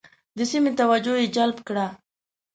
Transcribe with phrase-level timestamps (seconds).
[0.37, 1.85] د سیمې توجه یې جلب کړه.